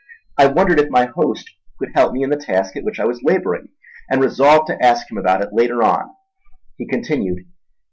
I 0.35 0.47
wondered 0.47 0.79
if 0.79 0.89
my 0.89 1.05
host 1.05 1.47
could 1.77 1.89
help 1.93 2.11
me 2.11 2.23
in 2.23 2.31
the 2.31 2.35
task 2.35 2.75
at 2.75 2.83
which 2.83 2.99
I 2.99 3.05
was 3.05 3.21
labouring, 3.21 3.67
and 4.09 4.19
resolved 4.19 4.65
to 4.69 4.83
ask 4.83 5.05
him 5.11 5.19
about 5.19 5.43
it 5.43 5.49
later 5.53 5.83
on. 5.83 6.09
He 6.77 6.87
continued. 6.87 7.45